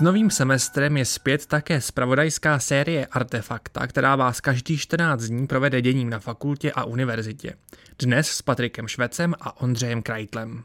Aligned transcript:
S 0.00 0.02
novým 0.02 0.30
semestrem 0.30 0.96
je 0.96 1.04
zpět 1.04 1.46
také 1.46 1.80
spravodajská 1.80 2.58
série 2.58 3.06
Artefakta, 3.06 3.86
která 3.86 4.16
vás 4.16 4.40
každý 4.40 4.78
14 4.78 5.22
dní 5.22 5.46
provede 5.46 5.82
děním 5.82 6.10
na 6.10 6.18
fakultě 6.18 6.72
a 6.72 6.84
univerzitě. 6.84 7.54
Dnes 7.98 8.28
s 8.28 8.42
Patrikem 8.42 8.88
Švecem 8.88 9.34
a 9.40 9.60
Ondřejem 9.60 10.02
Krajtlem. 10.02 10.62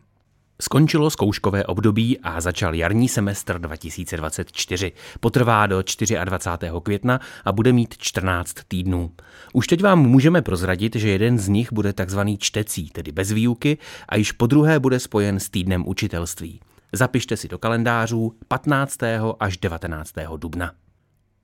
Skončilo 0.62 1.10
zkouškové 1.10 1.66
období 1.66 2.20
a 2.20 2.42
začal 2.42 2.76
jarní 2.76 3.10
semestr 3.10 3.60
2024. 3.60 4.92
Potrvá 5.20 5.68
do 5.68 5.84
24. 6.26 6.72
května 6.84 7.20
a 7.46 7.52
bude 7.52 7.74
mít 7.74 7.96
14 7.98 8.54
týdnů. 8.68 9.12
Už 9.54 9.68
teď 9.68 9.84
vám 9.84 10.00
můžeme 10.00 10.42
prozradit, 10.42 10.96
že 10.96 11.10
jeden 11.10 11.40
z 11.40 11.48
nich 11.48 11.74
bude 11.74 11.94
takzvaný 11.94 12.38
čtecí, 12.38 12.90
tedy 12.90 13.12
bez 13.12 13.32
výuky, 13.32 13.78
a 14.10 14.16
již 14.16 14.32
po 14.32 14.48
druhé 14.48 14.80
bude 14.80 15.00
spojen 15.00 15.40
s 15.40 15.50
týdnem 15.50 15.88
učitelství. 15.88 16.60
Zapište 16.94 17.38
si 17.38 17.48
do 17.48 17.58
kalendářů 17.58 18.36
15. 18.48 18.98
až 19.40 19.58
19. 19.58 20.14
dubna. 20.38 20.72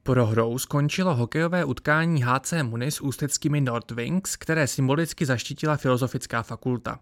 Prohrou 0.03 0.57
skončilo 0.57 1.15
hokejové 1.15 1.65
utkání 1.65 2.23
HC 2.23 2.53
Muni 2.63 2.91
s 2.91 3.01
ústeckými 3.01 3.61
Nordwings, 3.61 4.35
které 4.35 4.67
symbolicky 4.67 5.25
zaštítila 5.25 5.77
Filozofická 5.77 6.43
fakulta. 6.43 6.99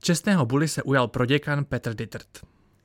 Čestného 0.00 0.46
buly 0.46 0.68
se 0.68 0.82
ujal 0.82 1.08
proděkan 1.08 1.64
Petr 1.64 1.94
Dittert. 1.94 2.28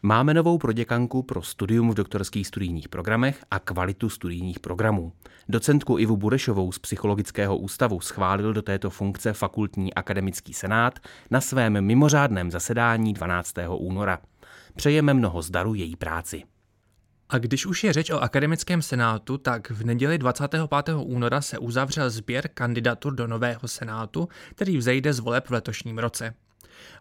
Máme 0.02 0.34
novou 0.34 0.58
proděkanku 0.58 1.24
pro 1.24 1.42
studium 1.42 1.92
v 1.92 1.94
doktorských 1.94 2.48
studijních 2.48 2.90
programech 2.90 3.44
a 3.52 3.60
kvalitu 3.60 4.10
studijních 4.10 4.60
programů. 4.60 5.14
Docentku 5.50 5.98
Ivu 5.98 6.18
Burešovou 6.18 6.72
z 6.72 6.80
Psychologického 6.80 7.58
ústavu 7.58 8.02
schválil 8.02 8.54
do 8.54 8.62
této 8.62 8.90
funkce 8.90 9.34
fakultní 9.34 9.94
akademický 9.94 10.54
senát 10.54 11.00
na 11.32 11.42
svém 11.42 11.82
mimořádném 11.82 12.52
zasedání 12.52 13.14
12. 13.14 13.54
února. 13.78 14.20
Přejeme 14.78 15.14
mnoho 15.14 15.42
zdaru 15.42 15.74
její 15.74 15.96
práci. 15.96 16.44
A 17.30 17.38
když 17.38 17.66
už 17.66 17.84
je 17.84 17.94
řeč 17.94 18.10
o 18.10 18.20
akademickém 18.20 18.82
senátu, 18.82 19.38
tak 19.38 19.70
v 19.70 19.86
neděli 19.86 20.18
25. 20.18 20.96
února 20.96 21.42
se 21.42 21.58
uzavřel 21.58 22.10
sběr 22.10 22.48
kandidatur 22.54 23.16
do 23.16 23.28
nového 23.28 23.68
senátu, 23.68 24.30
který 24.50 24.78
vzejde 24.78 25.14
z 25.14 25.20
voleb 25.20 25.48
v 25.48 25.52
letošním 25.52 25.98
roce. 25.98 26.34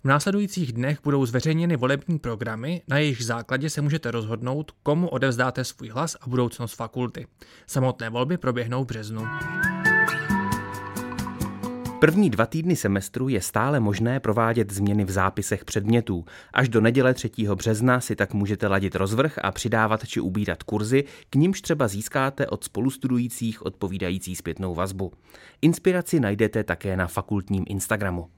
V 0.05 0.09
následujících 0.09 0.73
dnech 0.73 0.99
budou 1.05 1.27
zveřejněny 1.27 1.77
volební 1.77 2.19
programy, 2.19 2.83
na 2.89 2.99
jejich 2.99 3.25
základě 3.25 3.71
se 3.71 3.81
můžete 3.81 4.11
rozhodnout, 4.11 4.73
komu 4.83 5.09
odevzdáte 5.09 5.65
svůj 5.65 5.89
hlas 5.89 6.17
a 6.21 6.29
budoucnost 6.29 6.75
fakulty. 6.75 7.27
Samotné 7.67 8.11
volby 8.11 8.39
proběhnou 8.39 8.85
v 8.85 8.87
březnu. 8.87 9.27
První 12.01 12.31
dva 12.31 12.47
týdny 12.47 12.77
semestru 12.77 13.29
je 13.29 13.41
stále 13.41 13.81
možné 13.81 14.21
provádět 14.21 14.73
změny 14.73 15.05
v 15.05 15.11
zápisech 15.11 15.65
předmětů. 15.65 16.25
Až 16.53 16.69
do 16.69 16.81
neděle 16.81 17.15
3. 17.15 17.31
března 17.55 18.01
si 18.01 18.17
tak 18.17 18.35
můžete 18.35 18.69
ladit 18.69 18.95
rozvrh 18.95 19.39
a 19.43 19.53
přidávat 19.53 20.09
či 20.09 20.21
ubírat 20.21 20.63
kurzy, 20.63 21.05
k 21.31 21.35
nímž 21.35 21.61
třeba 21.61 21.89
získáte 21.89 22.47
od 22.47 22.65
spolustudujících 22.65 23.67
odpovídající 23.67 24.37
zpětnou 24.37 24.75
vazbu. 24.75 25.13
Inspiraci 25.63 26.21
najdete 26.21 26.65
také 26.65 26.97
na 26.97 27.07
fakultním 27.07 27.65
Instagramu. 27.69 28.29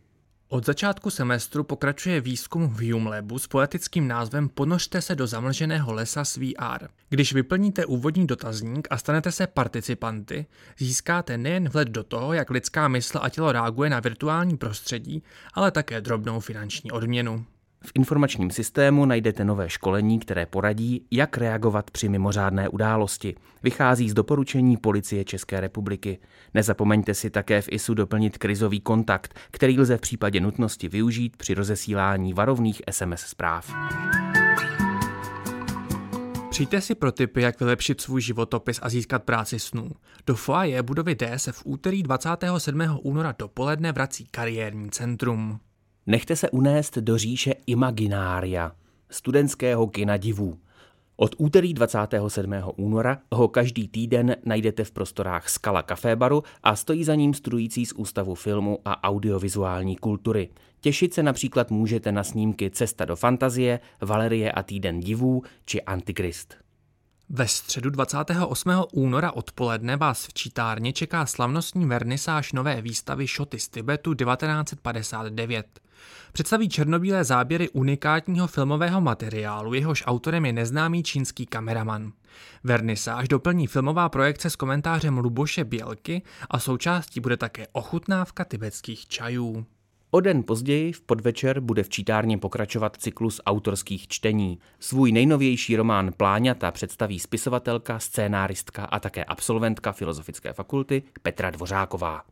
Od 0.51 0.67
začátku 0.67 1.11
semestru 1.11 1.65
pokračuje 1.65 2.21
výzkum 2.21 2.69
v 2.69 2.93
HumeLabu 2.93 3.39
s 3.39 3.47
poetickým 3.47 4.09
názvem 4.09 4.49
Ponořte 4.49 5.03
se 5.03 5.15
do 5.15 5.27
zamlženého 5.27 5.93
lesa 5.93 6.25
s 6.25 6.37
VR. 6.37 6.89
Když 7.09 7.33
vyplníte 7.33 7.87
úvodní 7.87 8.27
dotazník 8.27 8.89
a 8.91 8.99
stanete 8.99 9.33
se 9.33 9.47
participanty, 9.47 10.47
získáte 10.79 11.39
nejen 11.39 11.69
vhled 11.69 11.89
do 11.89 12.03
toho, 12.03 12.33
jak 12.33 12.51
lidská 12.51 12.89
mysl 12.89 13.19
a 13.23 13.29
tělo 13.29 13.53
reaguje 13.53 13.91
na 13.91 14.01
virtuální 14.01 14.57
prostředí, 14.57 15.23
ale 15.55 15.71
také 15.71 16.01
drobnou 16.01 16.41
finanční 16.41 16.93
odměnu. 16.93 17.45
V 17.85 17.93
informačním 17.95 18.51
systému 18.51 19.05
najdete 19.05 19.45
nové 19.45 19.71
školení, 19.71 20.19
které 20.19 20.47
poradí, 20.47 21.07
jak 21.11 21.39
reagovat 21.39 21.91
při 21.91 22.09
mimořádné 22.09 22.69
události. 22.69 23.35
Vychází 23.63 24.11
z 24.11 24.15
doporučení 24.15 24.77
Policie 24.77 25.25
České 25.25 25.61
republiky. 25.61 26.19
Nezapomeňte 26.55 27.15
si 27.15 27.31
také 27.31 27.63
v 27.63 27.69
ISU 27.73 27.95
doplnit 27.95 28.39
krizový 28.39 28.81
kontakt, 28.81 29.35
který 29.51 29.81
lze 29.81 29.97
v 29.97 30.01
případě 30.01 30.41
nutnosti 30.41 30.89
využít 30.89 31.37
při 31.37 31.55
rozesílání 31.55 32.35
varovných 32.35 32.83
SMS 32.91 33.21
zpráv. 33.21 33.75
Přijďte 36.51 36.81
si 36.81 36.95
pro 36.95 37.13
tipy, 37.13 37.43
jak 37.43 37.61
vylepšit 37.61 38.01
svůj 38.01 38.21
životopis 38.21 38.81
a 38.83 38.89
získat 38.89 39.23
práci 39.23 39.59
snů. 39.59 39.91
Do 40.27 40.37
foaje 40.37 40.83
budovy 40.83 41.15
D 41.15 41.39
se 41.39 41.53
v 41.53 41.63
úterý 41.65 42.03
27. 42.03 42.81
února 43.03 43.35
dopoledne 43.39 43.93
vrací 43.93 44.27
kariérní 44.31 44.91
centrum. 44.91 45.61
Nechte 46.11 46.37
se 46.37 46.51
unést 46.51 46.99
do 46.99 47.19
říše 47.19 47.55
Imaginária, 47.67 48.73
studentského 49.11 49.87
kina 49.87 50.17
divů. 50.17 50.59
Od 51.17 51.35
úterý 51.39 51.75
27. 51.75 52.55
února 52.77 53.19
ho 53.33 53.49
každý 53.49 53.89
týden 53.89 54.37
najdete 54.45 54.85
v 54.85 54.91
prostorách 54.91 55.49
Skala 55.49 55.83
Café 55.83 56.17
Baru 56.17 56.43
a 56.63 56.77
stojí 56.77 57.05
za 57.05 57.15
ním 57.15 57.35
studující 57.35 57.87
z 57.87 57.93
Ústavu 57.93 58.35
filmu 58.35 58.79
a 58.85 59.05
audiovizuální 59.05 59.97
kultury. 59.97 60.49
Těšit 60.81 61.15
se 61.15 61.23
například 61.23 61.71
můžete 61.71 62.13
na 62.13 62.25
snímky 62.25 62.71
Cesta 62.71 63.05
do 63.05 63.17
fantazie, 63.17 63.81
Valerie 64.01 64.53
a 64.53 64.63
týden 64.63 65.01
divů 65.01 65.43
či 65.65 65.83
Antikrist. 65.83 66.68
Ve 67.31 67.49
středu 67.49 67.91
28. 67.91 68.71
února 68.93 69.33
odpoledne 69.33 69.97
vás 69.97 70.27
v 70.27 70.35
čítárně 70.35 70.93
čeká 70.93 71.27
slavnostní 71.27 71.87
vernisáž 71.87 72.53
nové 72.53 72.83
výstavy 72.83 73.27
Šoty 73.27 73.59
z 73.59 73.69
Tibetu 73.69 74.15
1959. 74.15 75.81
Představí 76.33 76.69
černobílé 76.69 77.25
záběry 77.25 77.69
unikátního 77.69 78.47
filmového 78.47 79.01
materiálu, 79.01 79.75
jehož 79.75 80.05
autorem 80.07 80.47
je 80.47 80.53
neznámý 80.53 81.03
čínský 81.03 81.47
kameraman. 81.47 82.13
Vernisáž 82.65 83.29
doplní 83.29 83.67
filmová 83.67 84.09
projekce 84.09 84.51
s 84.51 84.57
komentářem 84.57 85.19
Luboše 85.19 85.65
Bělky 85.65 86.23
a 86.51 86.59
součástí 86.59 87.21
bude 87.21 87.37
také 87.37 87.67
ochutnávka 87.73 88.45
tibetských 88.45 89.07
čajů. 89.07 89.67
O 90.11 90.21
den 90.21 90.43
později 90.43 90.93
v 90.93 91.01
podvečer 91.01 91.61
bude 91.61 91.83
v 91.83 91.89
čítárně 91.89 92.39
pokračovat 92.39 92.97
cyklus 92.97 93.41
autorských 93.47 94.09
čtení. 94.09 94.59
Svůj 94.81 95.13
nejnovější 95.13 95.77
román 95.77 96.13
Pláňata 96.17 96.71
představí 96.71 97.19
spisovatelka, 97.19 97.99
scénáristka 97.99 98.85
a 98.85 99.01
také 99.01 99.25
absolventka 99.25 99.93
Filozofické 99.93 100.53
fakulty 100.53 101.03
Petra 101.23 101.51
Dvořáková. 101.51 102.23